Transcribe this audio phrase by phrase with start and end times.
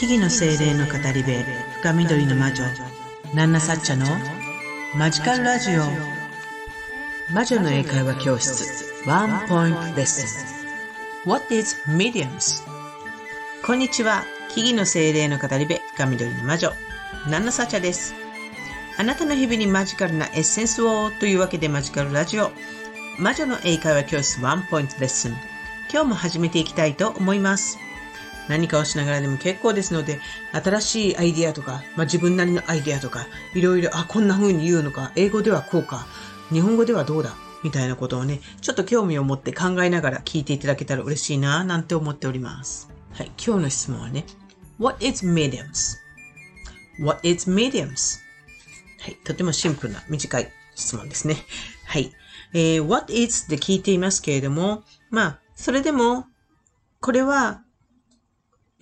[0.00, 1.30] 木々の精霊の語り部
[1.82, 2.64] 深緑の魔女
[3.34, 4.06] ナンナサッチャの
[4.96, 5.82] マジカルラジオ。
[7.34, 10.24] 魔女の英会話教室ワンポイントレッス
[11.26, 11.30] ン。
[11.30, 12.62] What is mediums?
[13.62, 16.72] こんにちは木々の精霊の語り部深緑の魔女
[17.28, 18.14] ナンナサッチャです。
[18.96, 22.52] あなたの日々にマジカルなエッセンスをというわけでマジカルラジオ。
[23.18, 25.32] 魔女の英会話教室ワンポイントレッスン。
[25.92, 27.76] 今日も始めていきたいと思います。
[28.50, 30.20] 何かをしながらでも結構ですので、
[30.52, 36.06] 新しいアイディアとか、まあ、自分なりのアイディアとか、いろいろ、あ、こんな風に言うのか、英語ではこうか、
[36.52, 42.90] 日本語ではどうだ、みたいなことをね、ちょっと興味を持って考えながら聞いていただけたら嬉しいな、なんて思っております。
[43.12, 44.26] はい、今日の質問はね、
[44.78, 48.18] What is mediums?What is mediums?
[49.00, 51.36] はい、とてもシンプルな短い質問ですね。
[51.86, 52.12] はい。
[52.52, 56.26] えー、What is って聞いていますけれども、まあ、それでも、
[57.00, 57.62] これは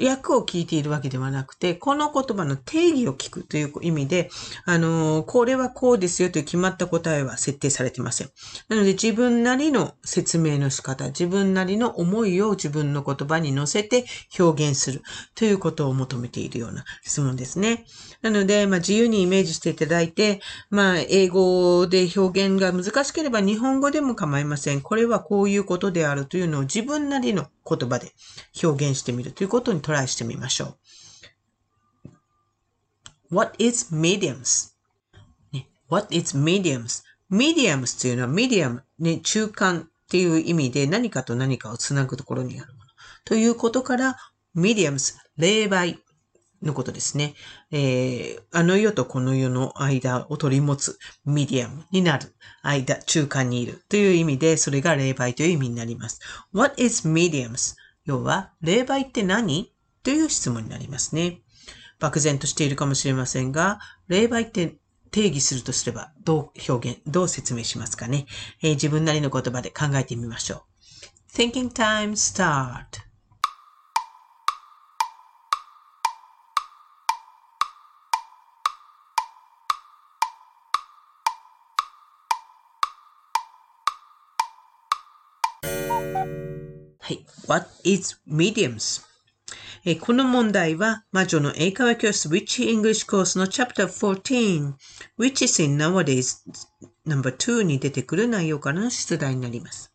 [0.00, 4.30] 訳を聞いているわけではなくて、この言葉の定義を聞くという意味で、
[4.64, 8.30] あの、これはこうですよという決まった答えは設定されていません。
[8.68, 14.04] なので自分なりの説明の仕方、自分なりの思いを自分の言葉に乗せて
[14.38, 15.02] 表現する
[15.34, 17.84] ということを求めているような質問ですね。
[18.22, 24.80] なので、まあ、自由にイメージしていただいて、まあ、英語で表現が難しければ日本語でも構いません。
[24.80, 28.12] これはこういうことであるというのを自分なりの言葉で
[28.62, 30.78] 表現してみるということにトライしてみましょう。
[33.30, 34.72] What is mediums?
[35.88, 37.02] What is mediums?
[37.30, 42.90] mediums というのは medium、ね、中間っていう意味で何かと何かをつなぐところにあるもの。
[43.24, 44.16] ということから
[44.56, 45.98] mediums、霊媒
[46.62, 47.34] のことですね。
[47.70, 56.20] えー、あの世とこの世の間を取り持つミディアムになる間、中間にいるという意味で、それが霊媒という意味になります。
[56.52, 57.76] What is mediums?
[58.04, 61.42] 要は、霊媒って何という質問になりますね。
[61.98, 64.78] 漠然としているかもしれませんが、霊媒って
[65.10, 68.26] 定義するとすれば、どう表現、どう説明しますかね。
[68.62, 71.36] えー、自分なりの言葉で考えてみましょう。
[71.36, 73.07] Thinking time start.
[87.08, 87.24] はい。
[87.48, 89.02] What is mediums?
[89.86, 94.74] えこの問題は、魔女の英会話教室 Which English Course の Chapter 14
[95.18, 96.36] Which is in Nowadays
[97.06, 99.90] No.2 に出てくる内容からの出題になります。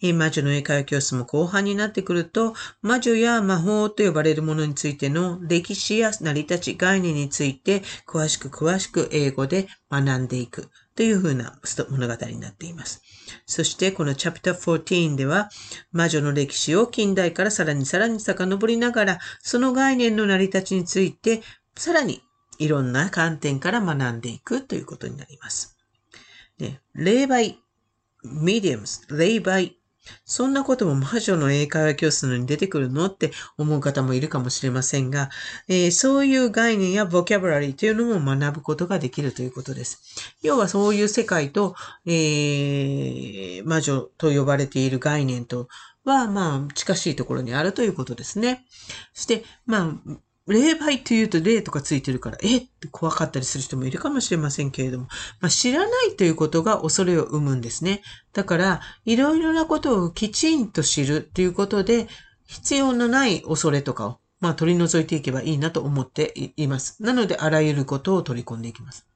[0.00, 11.56] え魔女の英会話教室も後半になってくると、魔女や魔法と呼ばれるものについての歴史や成り立ち概念について詳しく詳しく英語で学んでいくというふうな
[11.90, 13.02] 物語になっています。
[13.46, 15.48] そしてこのチャプター14では
[15.92, 21.42] 魔女の歴史を近代からさらにさらに遡りながらその概念の成り立ちについて
[21.76, 22.20] さらに
[22.58, 25.78] いろんな観点から学んでいくということになります。
[26.58, 27.54] で、霊媒、
[28.24, 29.74] メディアムス、霊媒
[30.24, 33.06] そんなことも魔女の英会話教室のに出てくるの？
[33.06, 35.30] って思う方もいるかもしれませんが、
[35.68, 40.02] えー、そういう概念やボキャブラリーというのも学ぶことができるということです。
[40.42, 41.74] 要はそういう世界と、
[42.06, 45.68] えー、魔女と呼ばれている概念と
[46.04, 48.64] は、まあ、近しいところにあるということですね。
[49.12, 50.18] そして、まあ、
[50.52, 52.56] 霊媒って言うと霊とかついてるから、え？
[52.56, 55.06] って怖かったりする人もいるかもしれませんけれども、
[55.40, 58.02] まあ、知らないということが恐れを生むんですね。
[58.32, 62.08] だから、いろいろなことをきちんと知るということで、
[62.46, 67.02] 必要のない恐れとかを、まあ、取り除いていけばいいなと思っています。
[67.02, 69.06] なので、あらゆることを取り込んでいきます。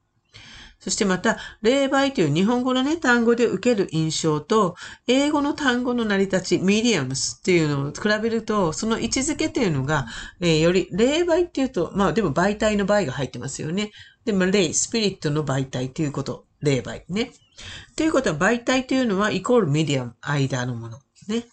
[0.83, 4.75] そしてまた、霊媒という日本語のね、単語で受ける印象と、
[5.07, 10.07] 英語の単語の成り立ち、メディアムスっていうのを比べると、その位置づけっていうのが、
[10.41, 13.91] えー、より、霊媒っていうと、まあでも媒体の場合が入ってますよね。
[14.25, 17.31] でも、霊、スピリットの媒体ということ、霊媒ね。
[17.95, 20.99] ということは、媒体というのはイコールメディアム、間のもの。
[21.29, 21.37] ね。
[21.37, 21.43] っ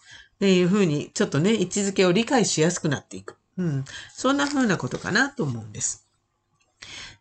[0.41, 3.37] ていうふうに、ちょっとね、位置づけを理解しやすくなっていく。
[3.57, 3.85] うん。
[4.13, 6.10] そんなふうなことかなと思うんです。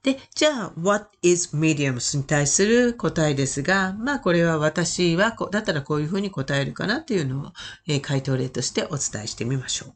[0.02, 7.52] で、じゃあ、what is mediums に対する答えですが、まあこれは私はこ、だったらこういうふうに答えるかなっていうのを、
[7.86, 9.94] えー、回答例としてお伝えしてみましょ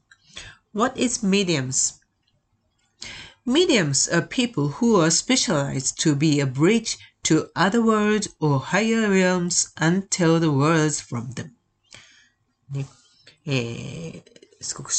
[0.75, 0.79] う。
[0.79, 2.03] What is mediums?
[3.47, 9.09] Mediums are people who are specialized to be a bridge to other worlds or higher
[9.09, 11.53] realms and tell the worlds from them.
[12.71, 12.87] ね
[13.47, 14.34] えー
[14.65, 14.93] すごく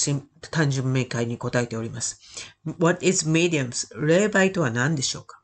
[0.52, 2.20] 単純明快に答えております。
[2.80, 3.88] What is mediums?
[4.00, 5.42] 霊媒とは何でしょうか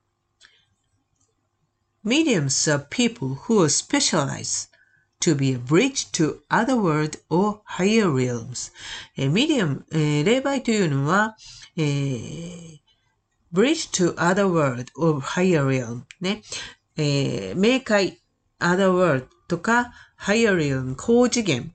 [2.06, 4.70] Mediums are people who are specialized
[5.20, 8.72] to be a bridge to other world or higher realms.
[9.16, 11.36] えー、medium、えー、霊媒というのは、
[11.78, 12.80] えー、
[13.54, 16.42] bridge to other world or higher realm ね、
[16.98, 18.20] えー、明快
[18.60, 21.74] other world とか higher realm 高次元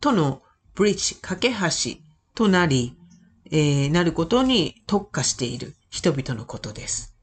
[0.00, 0.42] との
[0.76, 1.98] ブリッジ、架け橋
[2.34, 2.94] となり、
[3.50, 7.14] えー、なることに特化している人々のことです。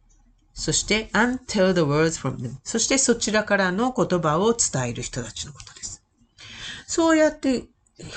[0.56, 2.56] そして、and tell the words from them.
[2.64, 6.04] そしてそちらからの言葉を伝える人たちのことです。
[6.88, 7.66] そうやって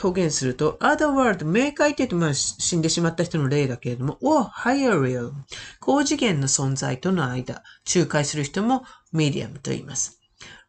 [0.02, 5.32] 表現すると、other world, 明快って言うと、まあ、死んでしまった人の例だけれども、or higher real
[5.80, 7.62] 高次元の存在との間、
[7.94, 10.18] 仲介する人も medium と言います。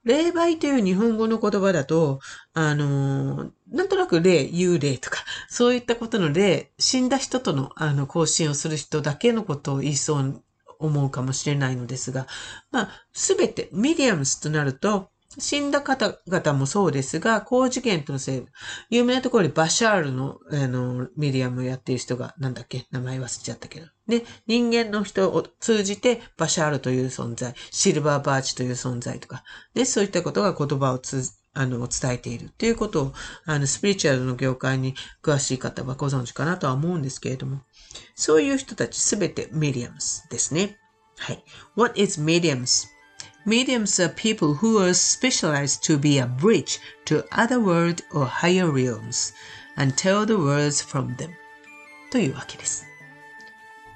[0.07, 2.19] 霊媒という日本語の言葉だと、
[2.53, 5.19] あの、なんとなく霊、幽霊とか、
[5.49, 10.43] そういったことの霊、死んだ人との、あの、交信をする人だけのことを言いそう
[10.79, 12.25] 思うかもしれないのですが、
[12.71, 15.09] まあ、すべて mediums となると、
[15.39, 18.45] 死んだ方々もそうですが、高次元とのせい、
[18.89, 23.87] 有名なところにバシャールの、あの、ミディアムをやっている人が、なんだっけ名前忘れちゃったけど。
[24.07, 29.43] で、人間の人を通じて、バシャールという存在、シルバーバーチという存在とか、
[29.73, 31.21] で、そういったことが言葉を通
[31.57, 33.13] あの、伝えているということを、
[33.45, 37.61] あの、スピリチュアルの業界に詳しい方はご存知かなとは思うんですけれども、
[38.15, 40.77] そういう人たちすべてメディアムスですね。
[41.17, 41.43] はい。
[41.75, 42.96] What is mediums?
[43.46, 48.70] Mediums are people who are specialized to be a bridge to other world or higher
[48.70, 49.32] realms
[49.76, 51.30] and tell the words from them
[52.10, 52.86] というわけです。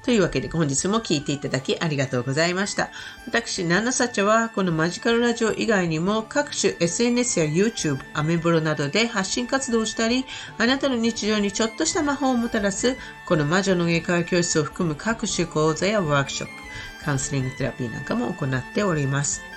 [0.03, 2.89] というわけで本日も聞いていただきありがとうございました。
[3.27, 10.25] 私、ナナサチャはこのマジカルラジオ以外にも各種 SNS や YouTube、アメブロなどで発信活動をしたり、
[10.57, 19.50] あなたの日常にちょっとした魔法をもたらすこの魔女の英会話教室を含む各種講座やワークショップ、カウンセリングテラピーなんかも行っております。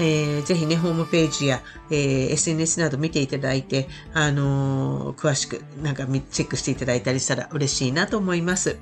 [0.00, 1.60] えー、ぜひね、ホームページや、
[1.90, 8.78] えー、SNS など見ていただいて、あのー、詳しくなんかチェックしていただいたりしたら嬉しいなと思います。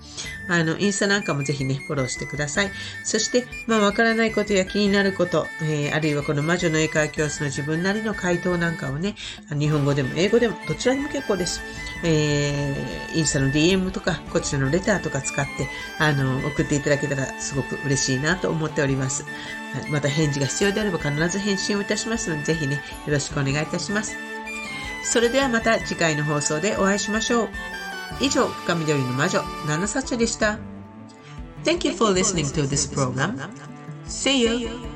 [0.48, 2.70] あの、インスタなんかもぜひね、フォローしてください。
[3.04, 9.16] そして、まあ、わからないことや気になること、えー、あるいはこの魔女の英会話教室の自分なりの回答なんかをね、
[9.50, 11.60] 日本語でも英語でもどちらでも結構です。
[12.04, 15.68] えー、インスタの DM とか、こちらのレターとか使って、
[15.98, 19.24] あの、送っていただけたらすごく嬉しいなと思っております。
[19.90, 24.16] また返事が必要であれば必ず返信をいたしますので、ぜひね、よろしくお願いいたします。
[25.04, 27.48] それではまた次回の放送でお会いしましょう。
[28.20, 30.58] 以上、深緑の魔女、ナナサチでした。
[31.64, 33.38] Thank you for listening to this program.
[34.06, 34.87] See you!